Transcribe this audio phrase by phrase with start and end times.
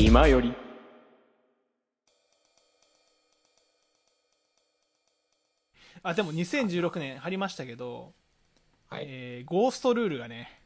[0.00, 0.54] 暇より
[6.02, 8.14] あでも2016年貼りましたけど、
[8.88, 9.04] はい。
[9.06, 10.62] えーゴーストルールがね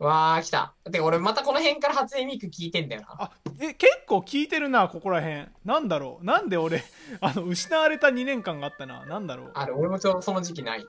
[0.00, 0.74] わー、来た。
[0.90, 3.08] で、俺またこの辺から初音ミク聞いてんだよな。
[3.18, 6.82] あえ結構聞いてるなここら辺なんだろうなんで俺
[7.20, 10.84] あの失われた2年間があったななんだろうある、俺もちょうどその時期ない。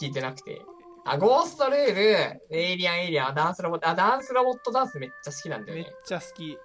[0.00, 0.62] 聞いてなくて。
[1.04, 5.92] あ、ゴーストルール、エイリアンエイリアン、ダンスロボット、あ、ダンスロボットダンスめっちゃ好きなんだよめっね。
[6.06, 6.56] ちゃ好き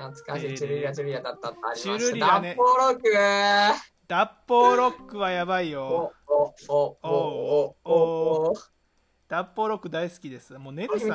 [0.00, 1.98] 懐かしい、チュルリラチュルリラだったったありました。
[1.98, 7.92] チュルリラねダッポーロック脱法ロックはやばいよお、お、お、お、お、お、
[8.50, 8.54] お。
[9.28, 11.10] 脱法ロック大好きですもうネルさん。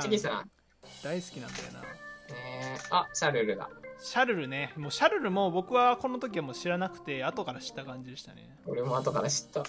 [1.03, 1.81] 大好きなんだよな
[2.29, 3.69] えー、あ、シャルルだ。
[3.99, 9.63] シャルルねもうシャルルも僕はこの時はもう知らなくて後から知った感じでしたね俺も後から知った。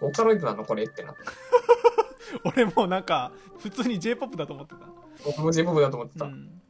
[0.00, 1.32] ボーカロイドなのこれってなった。
[2.44, 4.88] 俺もうなんか普通に J-POP だと思ってた
[5.24, 6.24] 僕も J-POP だと思ってた。
[6.24, 6.61] うん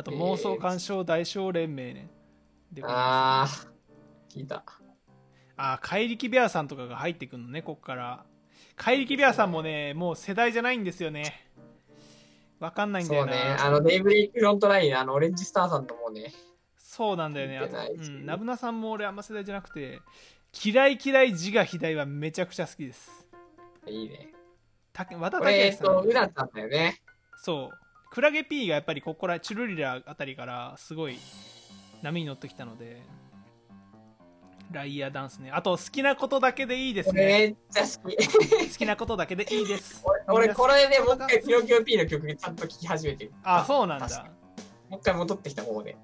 [0.00, 2.10] あと妄想鑑賞大賞連盟ね
[2.72, 4.64] であー、聞いた。
[5.56, 8.24] あ怪力ベアさんとかが入ってくるのねこっから
[8.76, 11.50] 怪力ベアさんもねもう世代じゃないんですよね
[12.60, 13.56] わかんないんだよなそうね。
[13.58, 16.30] あの、デイブレイクフロントライン、あの、オレンジスターさんともね。
[16.76, 20.00] そうなんだよねあと、うん、ナブナさんも俺あんま世代じゃなくて
[20.64, 23.26] 嫌い嫌い自我肥大はめちゃくちゃ好きです
[23.86, 24.32] いいね。
[24.92, 27.00] た和田これ、えっと、武さんうなさんだよね。
[27.36, 31.18] そうクラゲ P がやっぱりここらチュルリラあたりからすごい
[32.02, 33.02] 波に乗ってきたので
[34.72, 38.16] ライアーダンスねあと好きなことだけでいいですねめっちゃ好き。
[38.72, 43.32] 好きなことだけでいいです俺、俺これでもう一回ピノキオ P の曲ちゃんと聴き始めてる。
[43.42, 44.26] あそうなんだ
[44.88, 45.96] もう一回戻ってきた方で。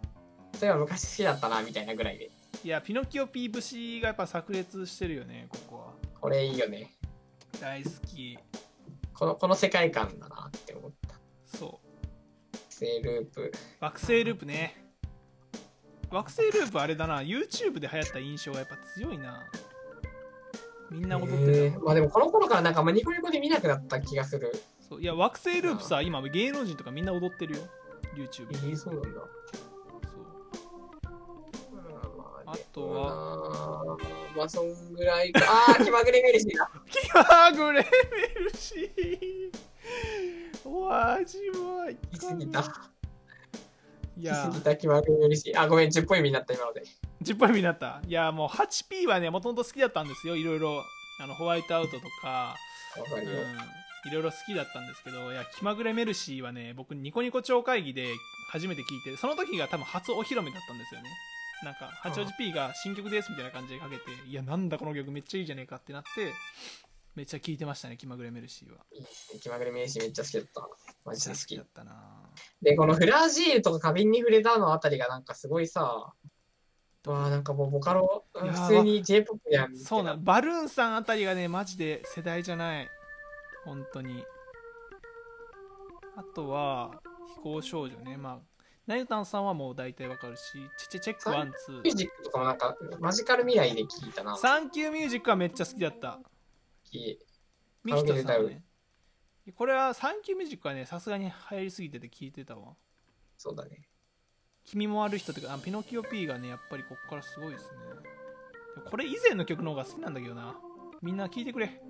[0.55, 2.31] そういえば昔好きだったな、みたいなぐらいで。
[2.65, 6.93] いやピノキオ P 節がやっぱ炸裂してるよねここはこれいいよね。
[7.61, 8.39] 大好き
[9.13, 11.17] この、この世界観だなって思った。
[11.47, 11.86] そう
[12.79, 13.51] セーループ。
[13.81, 14.77] 惑星ループね
[16.11, 19.45] 惑星ループあれだな YouTube で流行った印象がやっぱ強いな
[20.91, 24.53] みんな踊ってた、えーまあでもこの頃からなんかあんまニコニコで見なくなった気がする。
[24.87, 27.63] そういや惑星ループさ今芸能人とかみんな踊ってるよ
[28.15, 29.09] YouTube えー、そうなんだ。
[29.11, 29.31] そう
[32.47, 33.97] あとはは。
[34.37, 35.41] まあそんぐらいか。
[35.45, 36.71] あー、気まぐれメルシーだ。
[36.91, 39.66] キャーグレメルシー
[40.67, 42.61] お味は行き過ぎた。
[42.61, 42.71] い行
[44.23, 45.61] き過やぎた気まぐれメルシー。
[45.61, 46.83] あ、ごめん、10ポイントになった今ので。
[47.23, 50.83] 10本目になったいやもう 8P はねもともと好きだったんですよいろいろ
[51.21, 52.55] あのホワイトアウトとか。
[52.97, 58.07] うん、いろいろ好きだったんですけどいや気まぐれメルシーはね僕ニコニコ超会議で
[58.51, 61.11] 初めて聞いてその時が多分初お披露目だったんですよね
[61.63, 66.33] なんか八王子 P が新曲ですみたいな感じでかけていやなんだこの曲めっちゃいいじゃねえかってなって
[67.17, 68.85] めっちゃ聞いてましたね気まぐれメルシーは
[69.41, 70.69] 気まぐれメルシーめっちゃ好きだった。
[71.05, 71.63] マジで好きだ。
[71.63, 71.95] ったな
[72.61, 76.13] で、このフラジールとか花瓶に触れたのあたりがなんかすごいさ、
[77.07, 82.89] わあなんかもうボカロ、普通に J-POP やんそうなんバルーンさんあたりがねマジで世代じゃない
[83.65, 84.25] 本当に
[86.17, 87.01] あとは
[87.37, 88.39] 飛行少女ねまあ
[88.87, 90.43] ナユタンさんはもう大体わかるし
[90.79, 94.37] チェチェチェックワンツーミュージックとかもなんかマジカル未来で聞いたな。
[94.37, 96.21] サンキューミュージックはめっちゃ好きだった。
[96.91, 97.19] き
[97.85, 98.63] ミキトさんね。
[99.55, 102.75] これはサンキューミュージックはね、さすがに流行りすぎてて聞いてたわ。
[103.37, 103.89] そうだね。
[104.65, 107.71] 君も悪い人ってか、あピノキオ P がね、やっぱりこっからすごいですね。
[108.91, 110.57] これ以前の曲の方が好きなんだけどな。
[111.01, 111.81] みんな聞いてくれ。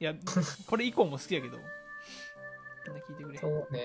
[0.00, 0.14] いや、
[0.68, 1.58] これ以降も好きやけど。
[1.58, 3.48] みんな聞いてくれそ。
[3.48, 3.82] うね。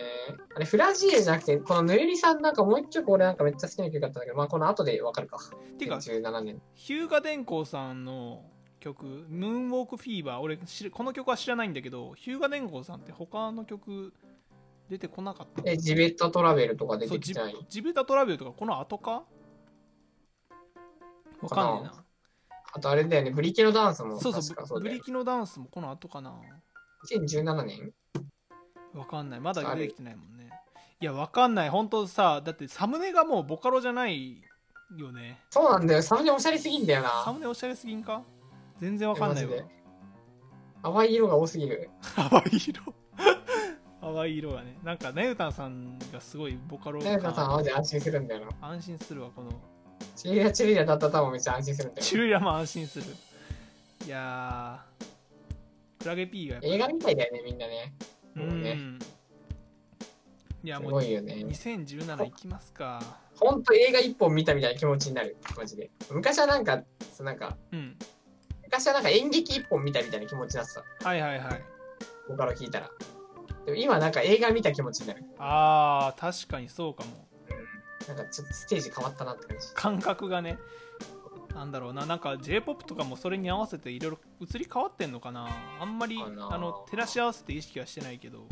[0.56, 5.40] あれ、フラジールじゃなくて、このぬゆりさんなんかもう一曲俺なんかめっちゃ好きな曲だったんだけど、まあこの後でわかるか。
[5.80, 6.62] ていうか、17年。
[6.76, 8.46] ヒューガ電工さんの
[8.84, 14.14] 曲、ムーンウォークフィーバー、俺この曲は知らないんだけど、ヒューガ電工さんって他の曲
[14.90, 15.64] 出てこなかった。
[15.66, 17.56] え、ジベットトラベルとか出てきてない。
[17.70, 19.24] ジベタトラベルとかこの後か？
[21.42, 22.04] わかんねえな。
[22.74, 26.36] あとあれだよね、ブリキのダンスもそうそうブリキのダンスもこの後かな。
[27.10, 27.94] 2017年？
[28.94, 29.40] わかんない。
[29.40, 30.50] まだ出てきてないもんね。
[31.00, 31.70] いやわかんない。
[31.70, 34.42] 本当さだってサムネがもうボカロじゃない
[34.98, 35.40] よね。
[35.50, 37.24] そうなんだよ、サムネおしゃれすぎんだよな。
[37.24, 38.22] サムネおしゃれすぎんか？
[38.82, 39.52] 全然わかんないわ
[40.84, 41.90] 淡い色が多すぎる。
[42.16, 42.94] 淡い色
[44.02, 48.68] 淡い色がねなんかネウタンさんがすごいボカロねかさん感マジ安心するんだよな。
[48.68, 49.52] 安心するわこの
[50.16, 52.18] チリラチリラだったら多分めっちゃ安心するんだよチ。
[52.18, 53.06] ルヤも安心する
[54.06, 57.94] いやークラゲ P がやっぱ映画みたいだよね、みんなね。
[58.36, 59.00] うもうねん
[60.64, 61.08] いやすもうね。
[61.22, 63.02] 2017いきますか
[63.36, 65.38] ほんと映画一本見たみたいな気持ちになる。
[65.58, 65.92] マジで。
[66.12, 66.84] 昔はなんか、
[67.14, 67.98] そうなんか、うん
[68.74, 71.08] 昔はなんか演劇一本見たみたいな気持ちになってた。
[71.08, 71.64] はいはいはい
[72.28, 72.90] ボカロ聞いたら。
[73.68, 75.24] でも今なんか映画見た気持ちになる。
[75.38, 77.28] あー確かにそうかも
[78.08, 79.68] なんかちょっとステージ変わったなって感じ。
[79.76, 80.58] 感覚がね
[81.54, 85.48] なんだろうななんか j p o p とかもそれに合わせていろいろ移り変わってんのかな
[85.80, 88.48] あんまりあの照らし合わせて意識はしてないけど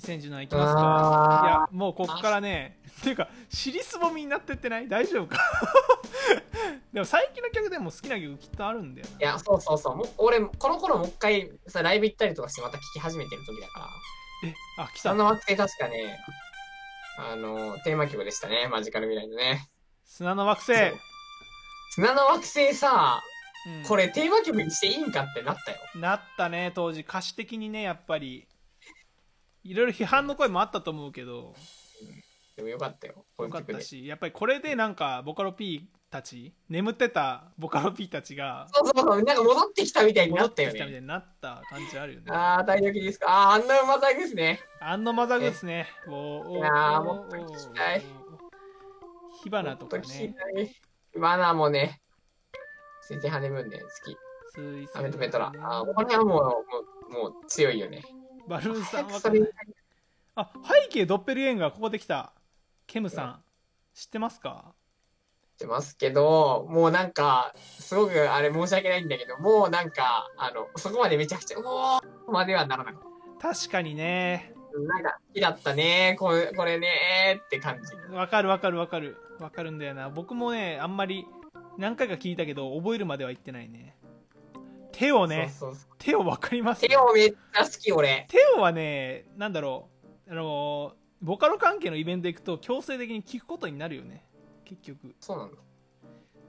[0.00, 0.80] 2017いきますか
[1.44, 4.88] いやあもうこっからねっていうか尻すぼみになってってない？
[4.88, 5.38] 大丈夫か？
[6.92, 9.96] でも最近の曲でも好きな曲きっとあるんだよーいや、そうそうそう。
[9.96, 13.86] もう俺、この頃もう一回さ、ライブ行ったりとかしてまた聴き始めてる時だから。
[13.86, 13.92] な
[14.50, 15.10] えあ来た。
[15.10, 16.18] その惑星確かね、
[17.18, 18.68] あの、テーマ曲でしたね。
[18.68, 19.68] マジカル未来のね。
[20.04, 20.74] 砂の惑星。
[21.90, 23.22] 砂の惑星さ、
[23.66, 23.82] うん。
[23.84, 25.78] これテーマ曲にしていいんかってなったよ。
[25.96, 27.00] なったね当時。
[27.02, 28.46] 歌詞的にねやっぱり
[29.70, 31.54] いろいろ批判の声もあったと思うけど
[32.56, 33.26] でもよかったよ。
[33.38, 33.62] よかっ。
[33.64, 40.72] たしやっぱりこれでなんかボカロ P たち眠ってたボカロ P たちがそうそうそう、なんか戻ってきたみたいにな戻っったよね。
[40.72, 43.26] てきたみたいになった感じあるよねあー、大丈夫ですか？
[43.28, 44.60] あー、あんな馬さんですね。
[44.80, 48.02] あんのマザグですねおーいやーおもっと聞きたい
[49.42, 50.70] 火花とかねたい
[51.18, 52.00] マナーもね、
[53.02, 54.16] 水星ハネムーンね、好き。
[54.54, 55.52] 水星アメトメトラ。
[55.62, 56.38] あー、これはも
[57.10, 58.02] う、もう、もう強いよね。
[58.48, 59.50] バルーンさんわかんない。
[60.36, 60.50] あ
[60.82, 62.32] 背景ドッペルゲンガーここできた。
[62.86, 63.42] ケムさん
[63.94, 64.74] 知ってますか？
[65.54, 73.02] ってますけど、もうなんか、すごくあれ申し訳ないんだけど、もうなんか、あの、そこまでめちゃくちゃ、うおーまではならなかっ
[73.40, 74.52] 確かにね。
[74.72, 74.78] た。
[74.80, 78.14] なんか、好きだったね、これ、これねって感じ。
[78.14, 79.16] わかるわかるわかる。
[79.38, 80.08] わかるんだよな。
[80.08, 81.26] 僕もねあんまり
[81.76, 83.94] 何回か聞いたけど覚えるまでは言ってないね。
[84.92, 85.52] テオね。
[85.54, 86.86] そうそうそうテオわかります？
[86.86, 88.26] 手をめっちゃ好き、俺。
[88.28, 89.88] テオはねなんだろ
[90.28, 94.24] うあのボカロ関係のイベント行くと強制的に聞くことになるよね
[94.64, 95.56] 結局そうなんだ。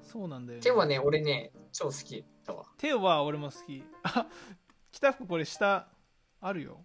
[0.03, 2.65] そうなんだよ、ね、手はね、俺ね、超好きだわ。
[2.77, 4.27] テオは俺も好きあ
[4.91, 5.87] 北福これ下
[6.39, 6.79] あるよ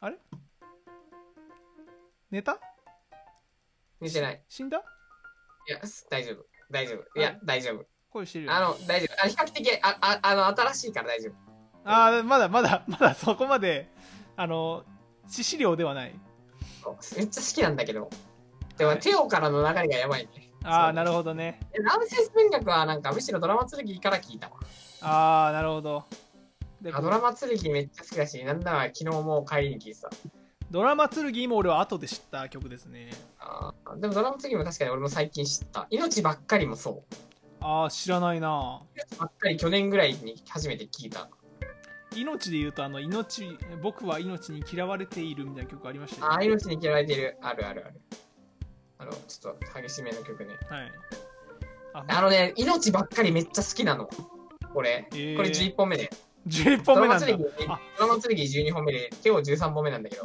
[0.00, 0.18] あれ？
[2.32, 2.58] 寝た？
[4.00, 4.42] 見てない。
[4.48, 4.78] 死んだ？
[5.68, 6.44] いや、大丈夫。
[6.68, 7.18] 大丈夫。
[7.18, 7.86] いや、大丈夫。
[8.14, 9.24] 声してるよあの、大丈夫。
[9.24, 11.32] あ比較的、あ、あ、あの、新しいから大丈夫。
[11.86, 13.90] あーまだまだまだそこまで
[14.36, 14.84] あの
[15.28, 16.14] 致死量ではない
[17.14, 18.08] めっちゃ好きなんだけど。
[18.78, 20.50] でも、はいテオからの流れがやばいね。
[20.62, 21.82] ああなるほほどねど。
[21.82, 24.54] ラムセス文学はなんか、むしろドラマ剣から聞いたわ。
[25.02, 26.04] ああなるほど
[26.80, 30.08] であドラマ剣めっちゃ好きだし、なんなら昨日も帰りに聞いてた。
[30.70, 35.86] ドラマ剣も俺は後で知った曲ですねあーでもドラマ剣も確かに俺も最近知った。
[35.90, 37.14] 命ばっかりもそう。
[37.66, 41.30] ああ知らないな命ばっかり去年ぐらいに初めて聞いた。
[42.14, 47.38] 命で言うとあの命僕は命に嫌われているみたいな曲ありましたよああ、命に嫌われてる。
[47.40, 48.00] あるあるある。
[48.98, 50.54] あの、ちょっと激しめの曲ね。
[50.68, 50.92] はい
[51.94, 54.10] ああのね、命ばっかりめっちゃ好きなの。
[54.74, 55.08] これ。
[55.12, 56.10] えーこれ11本目で。
[56.46, 60.22] 11本目なんだドラマ剣あドラマ剣12本目で、手を13本目なんだけど。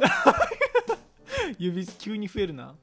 [1.58, 2.74] 指急に増えるな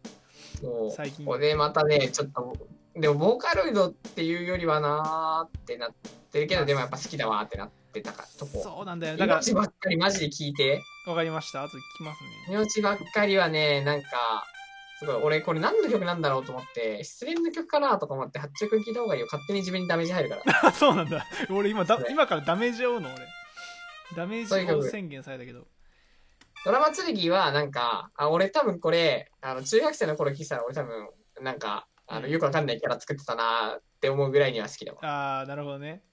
[0.59, 2.57] そう最近ここでまたね、ちょっと、
[2.99, 5.91] でもボーカロイドっていうよりはなーってなっ
[6.31, 8.61] てるけど、でもやっぱ好きだわーってなってたかとこ。
[8.63, 10.81] そうなんだよだから命ばっかりマジで聞いて。
[11.05, 14.07] わかりました後で聞きますね命ばっかりはね、なんか、
[14.99, 19.27] すごい、俺これ何の曲なんだろうと思って、失恋の曲かなとか思って、八丁君聞いた方がいいよ。
[19.31, 20.67] 勝手に自分にダメージ入るから。
[20.67, 23.27] あ そうなんだ俺今だ今からダメージを負うの俺
[24.15, 25.67] ダメージを宣言されたけど
[26.65, 31.07] ドラマ剣はなんか、あ、俺多分これ、あの、中学生の頃聞いてたら俺多分、
[31.41, 34.99] なんか、あの、うんよくわかんないキャラ作ってたなーって思うぐらいには好きだわ。
[35.05, 36.03] ああなるほどね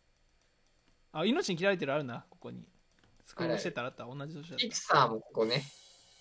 [1.13, 2.67] あ命に切られてるあるなここに
[3.25, 5.63] スクロールしてたらあった同じ年だっピクサーもここね。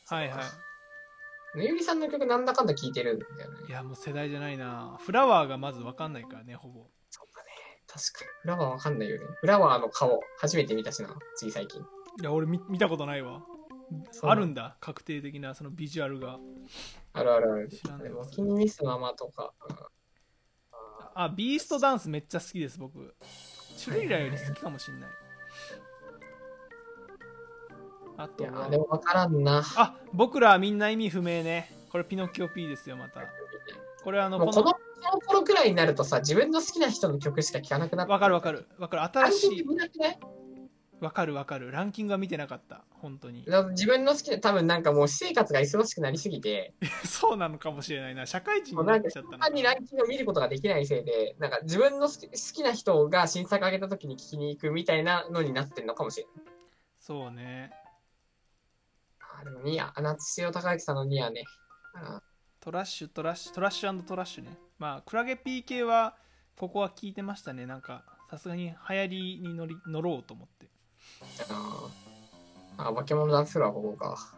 [0.07, 3.71] たはいはいぬゆりさんの曲なんだかんだ聞いてるんだよねい。
[3.71, 7.49] やもう世代じゃないなフラワーがまず分かんないからねほぼそうだね。
[7.87, 8.31] 確かに。
[8.41, 9.25] フラワーわかんないよね。
[9.39, 11.81] フラワーの顔、初めて見たしな、つい最近。
[11.81, 13.43] いや俺見見たことないわ
[14.11, 16.39] そうあるんだ確定的なそのビジュアルが
[17.13, 17.70] あるあるある。
[17.70, 19.53] 知らないでも、気にミスママとか。
[19.70, 19.75] うん
[21.15, 23.15] あビーストダンスめっちゃ好きです僕。
[23.77, 25.10] シュリラより好きかもしんない。
[28.17, 29.62] あいやとはー、でもわからんな。
[29.75, 31.72] あ僕らはみんな意味不明ね。
[31.91, 33.22] これピノッキオ P ですよまた。
[34.03, 34.74] これあのこのこの、
[35.27, 38.67] 頃くらいになるとさ、自分の好きな人の曲しか聴かなくなってわかるわかる。
[38.79, 39.03] わかる。
[39.03, 39.63] 新しい？
[41.03, 41.72] わかるわかる。
[41.72, 42.86] ランキングは見てなかった。
[42.91, 43.45] 本当に。
[43.72, 46.74] 自分の好きな、多分なんかもう私生活が忙しくなりすぎて、
[47.05, 48.25] そうなのかもしれないな。
[48.25, 49.38] 社会人になっちゃったのか。
[49.39, 56.53] 単にランキングを見ることができないせいで、なんか自分の好き好きな人が新作上げた時に聴きに行くみたいなのになってんのかもしれない。
[57.00, 57.74] そうね。
[59.19, 61.43] あでもニア、夏潮高之さんのニアね。
[61.95, 62.22] あ
[62.62, 64.57] トラッシュトラッシュトラッシュトラッシュね。
[64.79, 66.15] まあクラゲ PK は
[66.57, 67.65] ここは聞いてましたね。
[67.65, 70.67] なんかさすがに流行りに乗り乗ろうと思って
[71.49, 74.33] ああ、化け物ダンスフロアここか。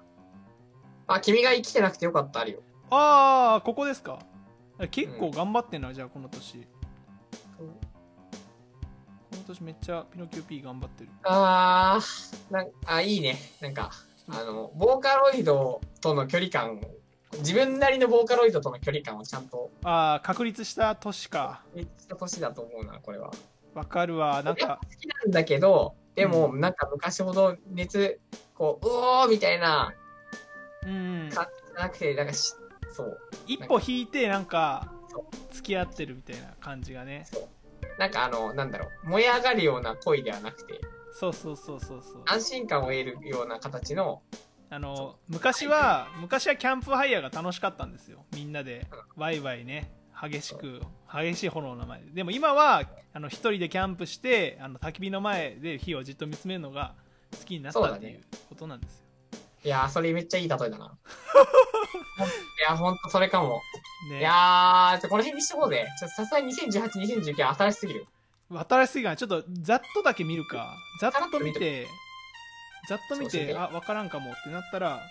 [1.08, 2.60] あ、君が生きてなくてよかった、あるよ。
[2.90, 4.20] ああここですか
[4.92, 7.66] 結構頑張ってんな、じゃあこの年こ
[9.32, 13.38] の年めっちゃピノキオ P 頑張ってるあー、なんあ、いいね。
[13.62, 13.92] なんか、
[14.30, 16.82] あの、ボーカロイドとの距離感を、
[17.40, 23.32] 自分なりのボーカロイドとの距離感をちゃんと、ああ確立した年かめっちゃ年だと思うな、これは。
[23.74, 28.20] わかるわなんか好きなんだけど、でも、なんか昔ほど熱、
[28.54, 29.94] こう、うおーみたいな
[30.86, 32.54] うん感じじゃなくて、なんかし、
[32.92, 33.20] そう。
[33.48, 37.28] 一歩引いてなんかそ付き合ってるみたいな感じがね。
[37.32, 38.00] そう。
[38.00, 40.80] なんかあの、なんだろう、燃え上がるような恋ではなくて、
[41.14, 42.24] そうそうそうそうそう。
[42.26, 44.22] 安心感を得るような形の、
[44.70, 48.26] あの昔は昔はキャンプファイヤーが楽しかったんですよ。
[48.34, 49.92] みんなでワイワイね
[50.22, 50.82] 激しく
[51.12, 56.94] 激しい炎の前ででも今はあの一人でキャンプしてあの焚き火の前で火をじっと見つめるのが
[57.38, 59.06] 好きになったっていうことなんですよ、
[59.66, 60.76] いやー、それめっちゃいい例えだな。
[60.78, 63.62] いや、ほんとそれかも。
[64.10, 65.86] ねいやこの辺にしとこうぜ。
[65.98, 66.92] さすがに2018、
[67.34, 68.08] 2019は新しすぎる。
[68.50, 71.88] 新しすぎないちょっとざっとだけ見るかざっと見て
[72.88, 75.02] ざっと見ててあ分からんかもってなったら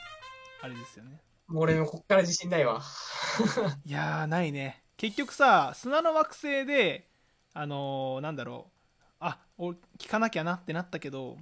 [0.62, 1.20] あれですよね
[1.52, 2.80] 俺もこっから自信ないわ。
[3.84, 7.08] いやーないね結局さ砂の惑星で
[7.52, 9.04] あのーなんだろう。
[9.20, 11.38] あ俺聞かなきゃなってなったけど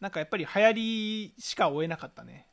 [0.00, 2.46] なんかやっぱり流行りしか追えなかったね。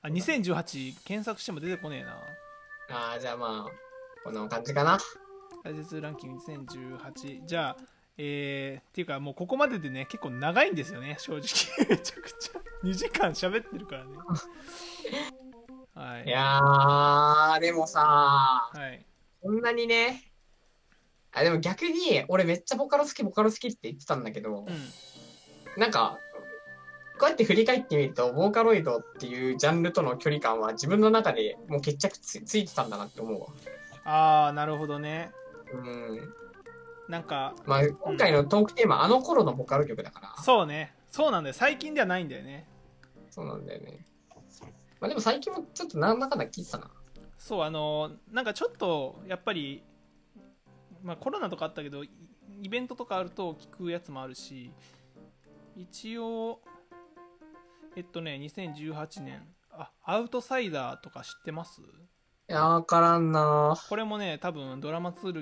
[0.00, 2.16] あ2018検索しても出てこねえな。
[2.90, 4.98] あー、じゃあまあ、この感じかな。
[5.62, 7.76] 大切ランキング2018じゃあ
[8.16, 11.42] えー、っていうかもうここまででね結構長いんですよね正直。
[11.88, 12.60] めちゃくちゃ。
[12.84, 14.16] 2時間喋ってるからね
[15.98, 19.04] はいいやー、でもさはい
[19.42, 20.32] こんなにね、
[21.32, 26.18] あ、でも逆に、俺めっちゃボカロ好き、ボカロ好きって言ってたんだけど、うんなんか、
[27.20, 33.46] こうやって振り返ってみると、ボーカロイドっていうジャンルとの距離感は自分の中でもう決着つついてたんだなって思うわ。
[34.04, 35.30] ああなるほどね
[35.72, 36.34] うん。
[37.08, 40.42] なんかまあ、今回のトークテーマ、あの頃のボカロ曲だから。
[40.42, 42.66] そうねそうなんだよ最近ではないんだよね
[43.30, 44.04] そうなんだよね。
[45.00, 46.90] まあでも最近もちょっとなんだかんだ聞いてたな。
[47.38, 49.82] そうあのなんかちょっとやっぱり、
[51.02, 52.10] まあ、コロナとかあったけどイ
[52.62, 54.72] イベントとかあると聞くやつもあるし
[55.76, 56.60] 一応
[57.94, 61.80] えっとね2018年あアウトサイダーとか知ってます？
[61.80, 61.84] い
[62.52, 65.40] やー、わからんなこれもね多分ドラマ剣の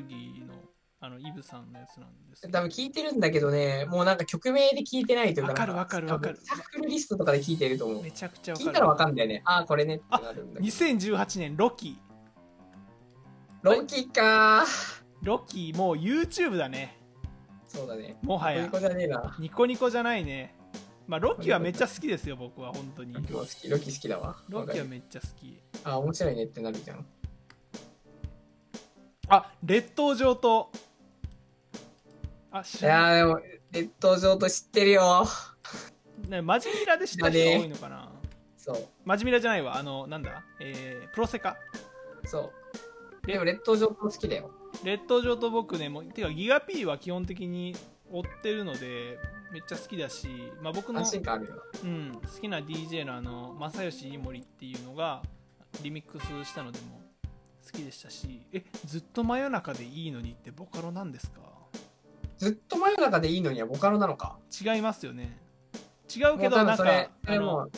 [1.06, 8.02] あのイブさんのやつなんですけど多分聞いてるんだけどね、もうなんか曲名で聞いてないというか、わかるわかるわかる多分シャッフルリストとかで聞いてると思う。
[8.02, 9.42] めちゃくちゃわ聞いたらわかるかんだよね。
[9.44, 10.75] ああ、これねってなるんだけど。
[10.75, 11.96] 2018年ロキ
[13.62, 14.66] ロキか
[15.22, 16.98] ロキもう YouTube だね
[17.68, 18.16] そうだね。
[18.22, 19.36] もはやこういう子じゃねえな。
[19.38, 20.56] ニコニコじゃないね
[21.06, 24.36] まあロキはめっちゃ好きですよ僕は本当にロキも好き、ロキ好きだわ。
[24.48, 27.06] ロキはめっちゃ好きあ、面白いねってなるじゃん。
[29.28, 30.70] あ劣等上と
[32.58, 33.40] あ知いらやー、でも、
[33.72, 35.26] 列島上と知ってるよ。
[36.28, 38.08] ねマジミラで知った人が多いのかな？
[38.56, 39.76] そう、マジミラじゃないわ。
[39.76, 40.42] あのなんだ？
[40.60, 41.56] えー、プロセカ？
[42.25, 42.52] そ
[43.25, 43.26] う。
[43.26, 44.50] でも、列島上と好きだよ。
[44.84, 47.75] 劣等上と僕ねもうてかギガ P は基本的に
[48.12, 49.18] 追ってるので
[49.50, 50.28] めっちゃ好きだし、
[50.60, 51.62] まあ、僕の安、心感あるよ。
[51.82, 55.22] うん、好きな DJ のあの正義井森っていうのが
[55.82, 57.00] リミックスしたのでも
[57.64, 58.42] 好きでしたし。
[58.52, 61.40] えずっと真夜中でいいのにってボカロなんですか？
[62.38, 64.38] ずっと真夜中でいいのにはボカロなのか。
[64.61, 65.38] 違いますよね
[66.14, 67.69] 違うけどなんかあの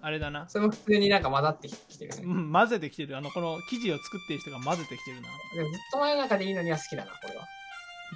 [0.00, 2.22] あれだな、それも普通になんか混ざってきてるね。
[2.24, 7.46] うん、混ぜてきてるあのこの生地を作ってる人が混ぜてきてるなでもずっと真夜中でいいのには好きだな、これは。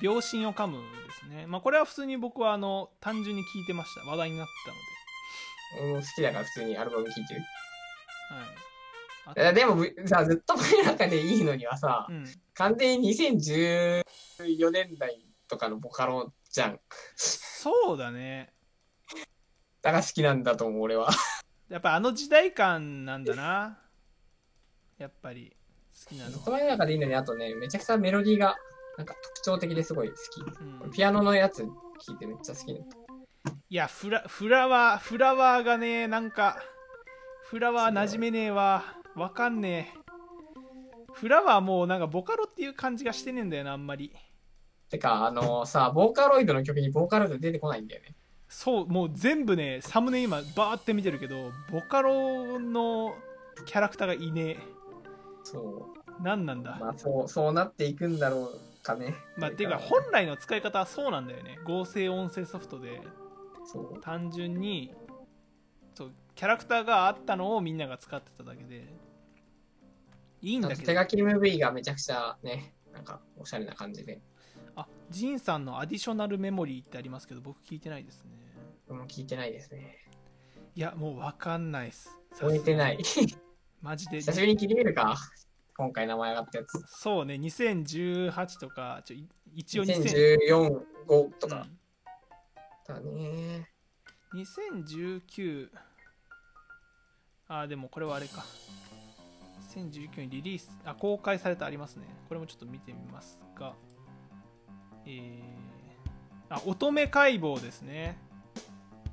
[0.03, 0.83] 秒針を噛むで
[1.29, 4.47] すねまあこれは普通に僕はあの単純に聞いてました話題になっ
[5.77, 7.41] たの俺も好きだから普通にアルバム聴いてる。
[9.35, 14.02] でも、ぶさ、ずっと真夜中でいいのにはさ、うん完全に2014
[14.73, 16.80] 年代とかのボカロじゃん。
[17.16, 18.52] そうだね
[19.80, 21.08] だから好きなんだと思う、俺は。
[21.68, 23.78] やっぱあの時代感なんだな
[24.97, 25.54] やっぱり
[26.04, 28.56] 好きなのは、ずっと真夜中でいいのに、あとね、めちゃくちゃメロディーが、
[28.97, 30.62] なんか特徴的ですごい好き。
[30.85, 31.68] うん、ピアノのやつ聴
[32.14, 33.52] いてめっちゃ好きだった。
[33.70, 36.58] いやフラフラワーフラワーがねなんか
[37.44, 39.99] フラワー馴染めねえわわかんねえ
[41.13, 44.13] フラワーもうなんかボカロっていう感じがしてねえんだよなあんまり
[44.89, 48.15] てか、あのさ、ボーカロイドの曲にボーカロイド出てこないんだよね。
[48.49, 53.15] そうもう全部ねサムネ今バーって見てるけどボカロの
[53.67, 54.59] キャラクターがいねえ
[55.45, 55.89] そ
[56.23, 56.79] 何なんだ？
[56.81, 56.85] う。
[56.85, 59.15] まあ、そう、そうなっていくんだろうかね。
[59.37, 63.03] まあ、ていうか本来の使い方はそうなんだよね合成音声ソフトで
[63.67, 64.01] そう。
[64.01, 64.95] 単純に
[65.95, 68.87] そうキャラクターがあったのをみんなが使ってただけで
[70.42, 74.21] いいんだけど手書き MV がめちゃくちゃね、なんかおしゃれな感じで。
[74.76, 78.30] あジンさんのアディショナルメモリーってありますけど僕聞いてないですね
[78.88, 79.97] もう聞いてないですね。
[80.76, 82.99] いやもう分かんないっす覚えてない。
[83.83, 85.16] マジで久しぶりに聞いてみるか。
[85.76, 86.85] 今回名前上がったやつ。
[86.87, 91.66] そうね2018とかちょい一応2000 2014、5とか
[92.88, 93.68] うんだね。
[94.35, 95.68] 2019
[97.49, 98.45] あでもこれはあれか
[99.78, 102.06] 2019にリリースあ公開されたありますね。
[102.28, 103.75] これもちょっと見てみますが。
[105.06, 108.18] えー、あ乙女解剖ですね。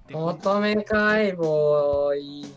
[0.07, 2.49] で乙女解剖、いいね。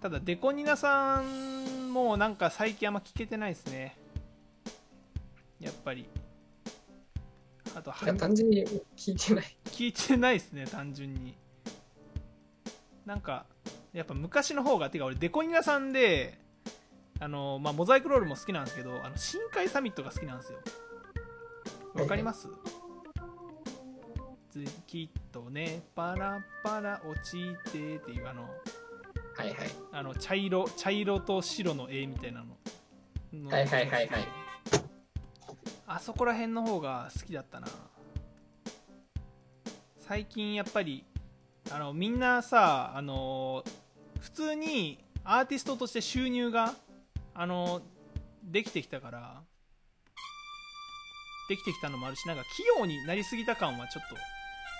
[0.00, 3.96] ただデコニナさんもなんか最近あんま聞けてないですね。
[5.60, 6.08] やっぱり。
[7.74, 8.64] あと単純に
[8.96, 9.56] 聞いてない。
[9.66, 11.36] 聞いてないですね単純に。
[13.06, 13.46] なんか
[13.92, 16.38] やっぱ昔の方がてか俺デコニナさんで
[17.20, 20.58] あの、まあ、モザイクロールも好きなんですけどあの深海サミットが好きなんですよ。
[21.94, 22.48] わかります？
[24.86, 28.42] きっとねパラパラ落ちてっていうあの
[29.36, 29.56] はいはい。
[29.92, 32.46] あの茶色茶色と白の絵みたいなの。
[33.32, 34.26] のはいはいはいはい。
[35.86, 37.68] あそこら辺の方が好きだったな。
[39.98, 41.04] 最近やっぱり
[41.70, 43.62] あのみんなさあの
[44.20, 46.74] 普通にアーティストとして収入が
[47.40, 47.80] あの
[48.42, 49.42] できてきたから
[51.48, 54.16] できてきたのもあるしなんか器用になりすぎた感はちょっと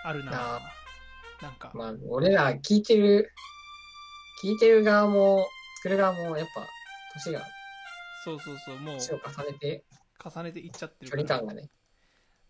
[0.05, 0.61] あるなあ
[1.41, 3.33] なんかまあ、俺ら聞いてる、
[4.43, 5.47] 聞いてる側も、
[5.77, 6.67] 作る側も、やっぱ、
[7.15, 7.43] 年が、
[8.25, 9.85] そうそうそうもう年を重ねて、
[10.25, 11.71] 重ねていっちゃってる距離感がね。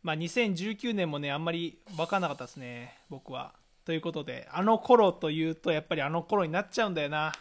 [0.02, 3.54] まあ、2019年もね、あんまり分かんなかったですね、僕は。
[3.84, 7.32] ということで、あの頃というと、やっぱりあの頃になっちゃうんだよな。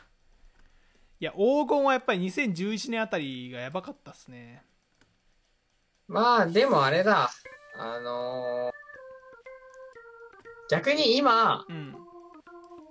[1.20, 4.64] いや、黄金はやっぱり2011年あたりがやばかったっすね。
[6.08, 7.30] まあ、でもあれだ。
[7.80, 8.78] あのー
[10.70, 11.96] 逆に今、うん。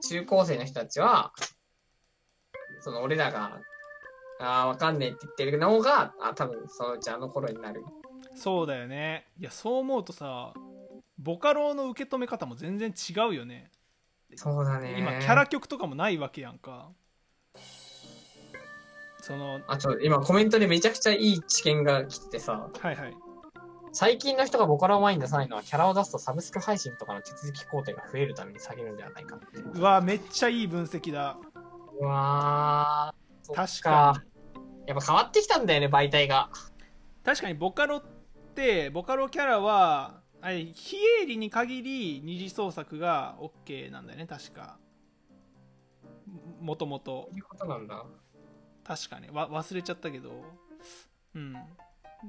[0.09, 1.33] 中高生の人たちは、
[2.81, 3.61] その俺らが、
[4.41, 7.85] ああ、わかんねえって言ってるのが、あ多分そのうちあの頃になる。
[8.35, 9.27] そうだよね。
[9.39, 10.55] いや、そう思うとさ、
[11.19, 13.71] ボカロの受け止め方も全然違うよね。
[14.37, 14.97] そうだね。
[14.99, 16.91] 今、キャラ曲とかもないわけやんか。
[19.27, 23.15] その、あ、ちょ、今コメントでめちゃくちゃいい知見が来ててさ、はいはい。
[23.93, 29.73] 最近の人がボカロを前に出さないのは、キャラを出すとサブスク配信とかの手続き工程が増えるために下げるんではないかっていう。
[29.75, 31.39] うわ、めっちゃいい分析だ。
[31.99, 33.13] うわ
[33.53, 34.23] 確か
[34.87, 36.51] やっぱ変わってきたんだよね、媒体が。
[37.25, 38.03] 確かにボカロっ
[38.55, 44.79] てボカロキャラはあれ非営利に限り二次創作が OK なんだよね確か
[46.27, 48.05] ももともとそういうことなんだ。
[48.87, 50.45] 確かねわ忘れちゃったけど。
[51.35, 51.55] うん。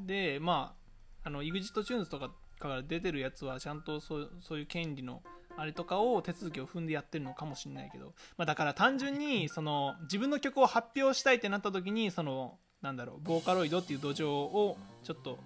[0.06, 0.76] でま
[1.24, 5.22] ああの EXITTUNES とかから出てるやつはちゃんとそうそういう権利の
[5.58, 15.40] あれとかを手続きを踏んでやってるのかもしれないけど、まあ、だから単純にその自分の曲を発表したいってなった時にそのなんだろうボーカロイドっていう土壌をちょっと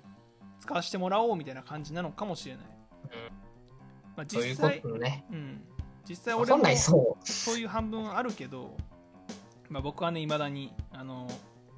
[0.59, 2.65] 使わせてもらおうみたいな感じなのかもしれない、
[4.15, 5.25] まあ、実際とね。
[5.31, 5.61] うん、
[6.07, 7.17] 実際俺も。
[7.23, 8.77] そういう半分あるけど、
[9.71, 11.27] まあ、僕はねいまだにあの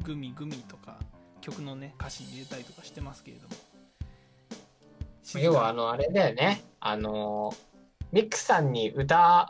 [0.03, 0.99] グミグミとか
[1.39, 3.55] 曲のね歌詞に入れたりとかしてますけれども
[5.39, 6.63] 要はあの、あれだよね。
[6.79, 7.53] あの、
[8.11, 9.49] ミックさんに歌、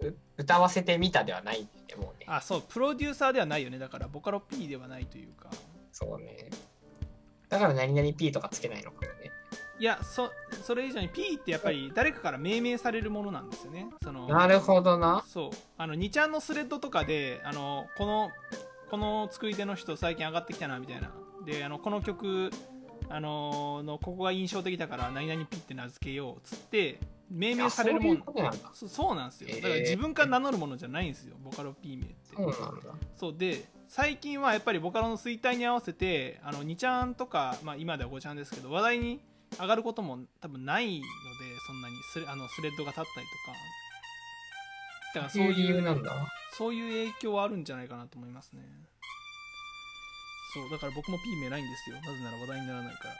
[0.00, 2.26] う歌わせてみたではないんだよね、もうね。
[2.28, 5.48] あそうプロデューサーではないよねだからボカロ P ではないというか
[5.92, 6.50] そうね。
[7.48, 9.06] だから何々 P とかつけないのか。
[9.78, 10.30] いやそ
[10.62, 13.88] それ以上に P ってやっぱり誰かから命名されるものなんですよね。
[14.02, 15.24] そのなるほどな。
[15.26, 15.50] そう。
[15.76, 18.30] あの2ちゃんのスレッドとかであのこの
[18.90, 21.10] この作り手の人最近上がってきたなみたいな。
[21.44, 22.50] であのこの曲
[23.08, 28.18] あののここが印象的だから何々ピって名付けようっつって命名されるもん。
[28.18, 28.58] ことなんだ。
[28.74, 29.56] そそうなんですよ。
[29.56, 32.14] だから自分から名乗るものじゃないんですよボカロ P 名って。
[32.36, 32.94] そうなんだ。
[33.16, 33.34] そう。
[33.36, 39.20] で最近はやっぱりボカロの衰退に合わせてあの2ちゃんとか、まあ、今では5ちゃんですけど話題に
[39.58, 41.06] 上がることも多分ないので
[41.66, 43.58] そんなにスレあのスレッドが立ったりとか
[45.14, 46.12] だからそういうなんだ。
[46.56, 48.62] そういう影響はあるんじゃないかなと思いますね
[50.54, 53.14] そうだから僕も P 名ないんですよなぜなら話題にならないから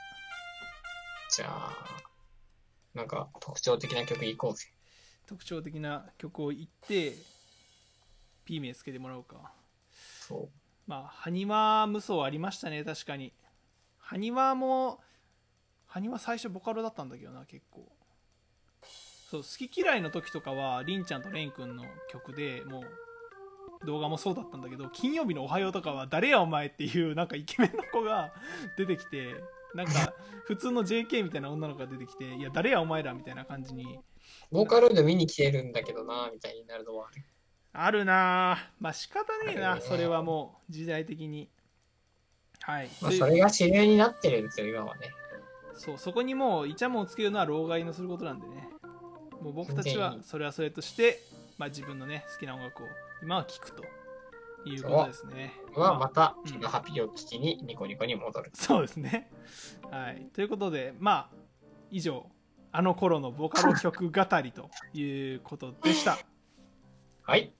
[1.34, 1.72] じゃあ、
[2.94, 4.66] なんか特徴的な曲いこうぜ。
[5.26, 7.14] 特徴的な曲を言って
[8.44, 9.50] P 名つけてもらおうか
[10.20, 10.48] そう。
[10.86, 13.32] まあ、ハニワ無双ありましたね、確かに。
[13.98, 15.00] ハニワも、
[15.94, 17.88] ハニワ最初ボカロだったんだけどな、結構。
[19.30, 28.33] そう好き嫌いの時とかはりんちゃんとれんくんの曲でもう動画もそうだったんだけど金曜日の「おはよう」とかは「誰やお前」っていうなんかイケメンの子が
[28.76, 29.35] 出てきて
[29.74, 33.98] なんか普通の JK みたいな女の子が出てきて「いや誰やお前ら」みたいな感じに
[34.50, 37.09] ボーカロイド見に来てるんだけどな、みたいになるのは
[37.72, 38.04] ある。
[38.04, 41.48] なあまあ仕方ねえなそれはもう時代的に
[42.61, 45.11] はいまあ、それが主流になってるんですよ、今はね。
[45.76, 48.68] そうそこにもうイチャモンをつけるのは老害のすることなんでね。
[49.42, 51.20] もう僕たちはそれはそれとして、
[51.58, 52.87] まあ、自分のね好きな音楽を
[53.22, 53.84] 今は聴くと
[54.64, 55.52] いうことですね。
[55.74, 58.50] は、またうん、ハピを聞きにニコニコに戻る。
[58.54, 59.30] そうですね。
[59.90, 60.28] はい。
[60.32, 61.37] ということでまあ
[61.90, 62.26] 以上
[62.72, 66.18] あの頃のボカロ曲語りということでした。
[67.22, 67.52] はい。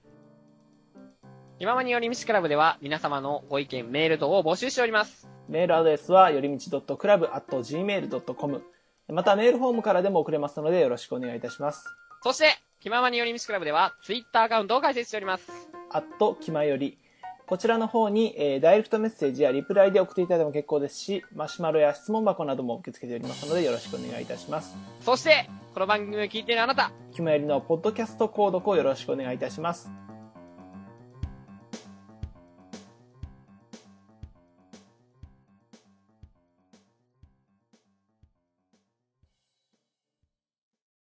[1.57, 5.34] 気ままに寄り道クラブでは皆様のご意見、メール等を募集しております。
[5.47, 8.63] メールアドレスはよりみち .club.gmail.com
[9.09, 11.85] またメールフォームからでも送れますのでよろしくお願いいたします。
[12.23, 12.47] そして、
[12.79, 15.51] 気ままに寄り道クラブではツイッターアカウントを開設しております。
[15.91, 16.97] アットきまより。
[17.45, 24.75] こちらの方に、えーダイレクトメッセージやリプライで送っていただいても結構ですし、マシュマロや質問箱なども受け付けておりますのでよろしくお願いいたします。
[25.01, 29.91] そして、この番組を聞いているあなた、きまよりのポッドキャスト購読をよろしくお願いいたします。